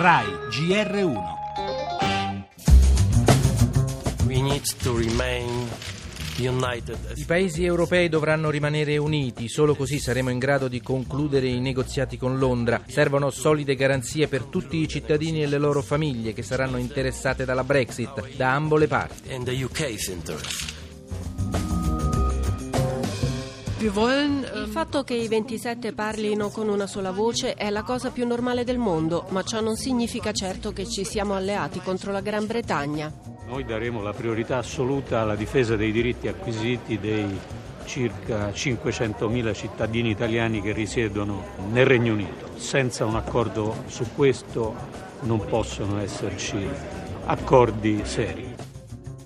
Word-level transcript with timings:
RAI 0.00 0.24
GR1 0.48 1.38
We 4.24 4.40
need 4.40 4.62
to 4.82 4.96
remain 4.96 5.68
united. 6.38 6.96
I 7.16 7.24
paesi 7.26 7.66
europei 7.66 8.08
dovranno 8.08 8.48
rimanere 8.48 8.96
uniti, 8.96 9.46
solo 9.50 9.74
così 9.74 9.98
saremo 9.98 10.30
in 10.30 10.38
grado 10.38 10.68
di 10.68 10.80
concludere 10.80 11.48
i 11.48 11.60
negoziati 11.60 12.16
con 12.16 12.38
Londra. 12.38 12.80
Servono 12.86 13.28
solide 13.28 13.74
garanzie 13.74 14.26
per 14.26 14.44
tutti 14.44 14.78
i 14.78 14.88
cittadini 14.88 15.42
e 15.42 15.46
le 15.46 15.58
loro 15.58 15.82
famiglie 15.82 16.32
che 16.32 16.42
saranno 16.42 16.78
interessate 16.78 17.44
dalla 17.44 17.64
Brexit, 17.64 18.36
da 18.36 18.54
ambo 18.54 18.78
le 18.78 18.86
parti. 18.86 19.28
Il 23.82 24.68
fatto 24.70 25.04
che 25.04 25.14
i 25.14 25.26
27 25.26 25.94
parlino 25.94 26.50
con 26.50 26.68
una 26.68 26.86
sola 26.86 27.12
voce 27.12 27.54
è 27.54 27.70
la 27.70 27.82
cosa 27.82 28.10
più 28.10 28.26
normale 28.26 28.62
del 28.62 28.76
mondo, 28.76 29.24
ma 29.30 29.42
ciò 29.42 29.62
non 29.62 29.76
significa 29.76 30.32
certo 30.32 30.70
che 30.74 30.86
ci 30.86 31.02
siamo 31.02 31.34
alleati 31.34 31.80
contro 31.80 32.12
la 32.12 32.20
Gran 32.20 32.44
Bretagna. 32.44 33.10
Noi 33.46 33.64
daremo 33.64 34.02
la 34.02 34.12
priorità 34.12 34.58
assoluta 34.58 35.22
alla 35.22 35.34
difesa 35.34 35.76
dei 35.76 35.92
diritti 35.92 36.28
acquisiti 36.28 36.98
dei 36.98 37.26
circa 37.86 38.50
500.000 38.50 39.54
cittadini 39.54 40.10
italiani 40.10 40.60
che 40.60 40.72
risiedono 40.72 41.42
nel 41.70 41.86
Regno 41.86 42.12
Unito. 42.12 42.50
Senza 42.56 43.06
un 43.06 43.16
accordo 43.16 43.84
su 43.86 44.04
questo 44.14 44.74
non 45.22 45.42
possono 45.46 45.98
esserci 46.00 46.68
accordi 47.24 48.02
seri. 48.04 48.69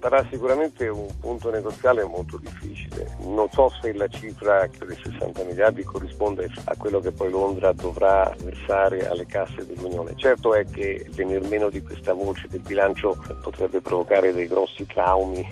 Sarà 0.00 0.24
sicuramente 0.30 0.86
un 0.88 1.08
punto 1.18 1.50
negoziale 1.50 2.04
molto 2.04 2.38
difficile. 2.38 3.16
Non 3.20 3.48
so 3.50 3.70
se 3.80 3.92
la 3.92 4.06
cifra 4.06 4.66
dei 4.66 4.96
60 5.02 5.42
miliardi 5.42 5.82
corrisponde 5.82 6.48
a 6.64 6.76
quello 6.76 7.00
che 7.00 7.10
poi 7.10 7.30
Londra 7.30 7.72
dovrà 7.72 8.32
versare 8.42 9.08
alle 9.08 9.26
casse 9.26 9.66
dell'Unione. 9.66 10.14
Certo 10.16 10.54
è 10.54 10.64
che 10.64 11.04
venir 11.10 11.42
meno 11.48 11.68
di 11.68 11.82
questa 11.82 12.12
voce 12.12 12.46
del 12.48 12.60
bilancio 12.60 13.16
potrebbe 13.42 13.80
provocare 13.80 14.32
dei 14.32 14.46
grossi 14.46 14.86
traumi 14.86 15.46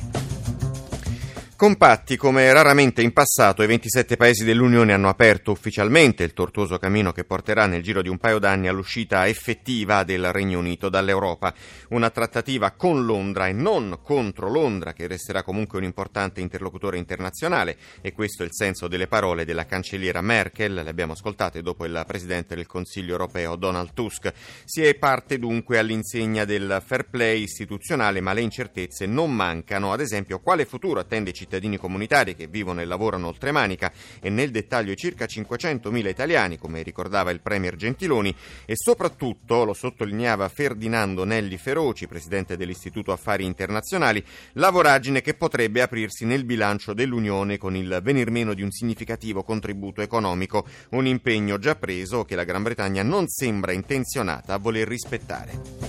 Compatti 1.57 2.19
come 2.19 2.53
raramente 2.53 3.01
in 3.01 3.15
passato, 3.15 3.63
i 3.63 3.67
27 3.67 4.19
paesi 4.19 4.45
dell'Unione 4.45 4.93
hanno 4.93 5.09
aperto 5.09 5.53
ufficialmente 5.53 6.23
il 6.23 6.35
tortuoso 6.35 6.77
cammino 6.77 7.13
che 7.13 7.25
porterà 7.25 7.65
nel 7.65 7.83
giro 7.83 8.03
di 8.03 8.11
un 8.11 8.19
paio 8.19 8.39
d'anni 8.39 8.69
all'uscita 8.69 9.27
effettiva 9.27 10.05
del 10.05 10.33
Regno 10.33 10.59
Unito 10.59 10.91
dall'Europa. 10.91 11.55
Una 11.89 12.11
trattativa 12.11 12.73
con 12.73 13.07
Londra 13.07 13.47
e 13.47 13.55
non 13.55 14.01
contro 14.03 14.51
Londra, 14.51 14.93
che 14.93 15.07
resterà 15.07 15.43
comunque 15.43 15.79
un 15.79 15.85
importante 15.85 16.43
interlocutore 16.43 16.99
internazionale, 16.99 17.79
e 18.03 18.13
questo 18.13 18.43
è 18.43 18.45
il 18.45 18.53
senso 18.53 18.87
delle 18.87 19.07
parole 19.07 19.47
della 19.47 19.65
cancelliera 19.65 20.21
Merkel, 20.21 20.75
le 20.75 20.91
abbiamo 20.91 21.15
ascoltate 21.15 21.63
dopo 21.63 21.87
il 21.87 22.05
presidente 22.07 22.55
del 22.55 22.67
Consiglio 22.67 23.13
europeo 23.13 23.57
Donald 23.57 23.95
Tusk. 23.95 24.31
Si 24.67 24.83
è 24.83 24.95
parte 24.97 25.39
dunque 25.39 25.79
all'insegna 25.79 26.45
del 26.45 26.83
fair 26.85 27.09
play 27.09 27.45
istituzionale, 27.45 28.21
ma 28.21 28.35
le 28.35 28.43
incertezze 28.43 29.07
non 29.07 29.35
mancano. 29.35 29.95
Ad 29.95 30.01
esempio, 30.01 30.41
quale 30.41 30.67
futuro 30.67 31.01
attende 31.01 31.31
i 31.31 31.45
cittadini 31.47 31.77
comunitari 31.77 32.35
che 32.35 32.49
vivono 32.49 32.81
e 32.81 32.85
lavorano 32.85 33.29
oltre 33.29 33.53
Manica 33.53 33.93
e 34.21 34.29
nel 34.31 34.51
dettaglio 34.51 34.95
circa 34.95 35.27
500.000 35.27 36.09
italiani, 36.09 36.59
come 36.59 36.83
ricordava 36.83 37.31
il 37.31 37.41
Premier 37.41 37.77
Gentiloni, 37.77 38.35
e 38.67 38.75
soprattutto, 38.75 39.65
lo 39.65 39.73
sottolineava 39.73 40.49
Ferdinando 40.49 41.25
Nelli 41.25 41.57
Feroci, 41.57 42.09
presidente 42.09 42.57
dell'Istituto 42.57 43.13
Affari 43.13 43.45
Internazionali, 43.45 44.23
la 44.55 44.71
voragine 44.71 45.21
che 45.21 45.35
potrebbe 45.35 45.81
aprirsi 45.81 46.25
nel 46.25 46.45
bilancio 46.45 46.93
dell'Unione 46.93 47.59
con 47.59 47.77
il 47.77 48.01
venir 48.03 48.31
meno 48.31 48.53
di 48.53 48.63
un 48.63 48.73
significativo 48.73 49.45
contributo 49.45 50.03
economico, 50.03 50.67
un 50.91 51.07
impegno 51.07 51.59
già 51.59 51.77
preso 51.77 52.25
che 52.25 52.35
la 52.35 52.45
Gran 52.45 52.65
Bretagna 52.65 53.05
non 53.05 53.29
sembra 53.29 53.73
intenzionata 53.73 54.55
a 54.55 54.59
voler 54.59 54.89
rispettare. 54.89 55.86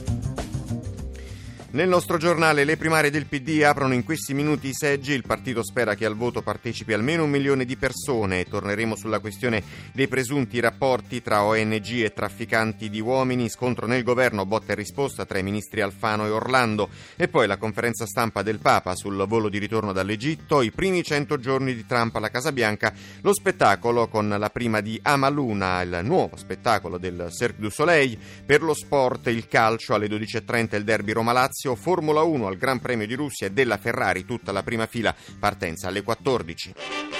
Nel 1.69 1.89
nostro 1.89 2.15
giornale 2.17 2.63
le 2.63 2.77
primarie 2.77 3.11
del 3.11 3.25
PD 3.25 3.61
aprono 3.61 3.93
in 3.93 4.05
questi 4.05 4.33
minuti 4.33 4.69
i 4.69 4.73
seggi, 4.73 5.11
il 5.11 5.25
partito 5.27 5.61
spera 5.65 5.95
che 5.95 6.05
al 6.05 6.15
voto 6.15 6.41
partecipi 6.41 6.93
almeno 6.93 7.25
un 7.25 7.29
milione 7.29 7.65
di 7.65 7.75
persone. 7.75 8.45
Torneremo 8.45 8.95
sulla 8.95 9.19
questione 9.19 9.61
dei 9.91 10.07
presunti 10.07 10.61
rapporti 10.61 11.21
tra 11.21 11.43
ONG 11.43 12.03
e 12.03 12.13
trafficanti 12.13 12.89
di 12.89 13.01
uomini, 13.01 13.49
scontro 13.49 13.85
nel 13.85 14.03
governo, 14.03 14.45
botta 14.45 14.71
e 14.71 14.75
risposta 14.75 15.25
tra 15.25 15.39
i 15.39 15.43
ministri 15.43 15.81
Alfano 15.81 16.25
e 16.25 16.29
Orlando. 16.29 16.87
E 17.17 17.27
poi 17.27 17.47
la 17.47 17.57
conferenza 17.57 18.05
stampa 18.05 18.43
del 18.43 18.59
Papa 18.59 18.95
sul 18.95 19.25
volo 19.27 19.49
di 19.49 19.57
ritorno 19.57 19.91
dall'Egitto, 19.91 20.61
i 20.61 20.71
primi 20.71 21.03
100 21.03 21.37
giorni 21.37 21.75
di 21.75 21.85
Trump 21.85 22.15
alla 22.15 22.29
Casa 22.29 22.53
Bianca, 22.53 22.93
lo 23.21 23.33
spettacolo 23.33 24.07
con 24.07 24.29
la 24.29 24.49
prima 24.49 24.79
di 24.79 24.97
Amaluna, 25.03 25.81
il 25.81 25.99
nuovo 26.03 26.37
spettacolo 26.37 26.97
del 26.97 27.27
Cirque 27.29 27.61
du 27.61 27.69
Soleil, 27.69 28.17
per 28.45 28.61
lo 28.61 28.73
sport, 28.73 29.27
il 29.27 29.49
calcio 29.49 29.93
alle 29.93 30.07
12.30 30.07 30.77
il 30.77 30.85
derby 30.85 31.11
Roma-Lazio 31.11 31.55
Lazio, 31.57 31.73
Formula 31.73 32.21
1 32.21 32.45
al 32.45 32.55
Gran 32.55 32.79
Premio 32.79 33.07
di 33.07 33.15
Russia 33.15 33.47
e 33.47 33.51
della 33.51 33.77
Ferrari, 33.77 34.25
tutta 34.25 34.51
la 34.51 34.61
prima 34.61 34.85
fila, 34.85 35.15
partenza 35.39 35.87
alle 35.87 36.03
14. 36.03 37.16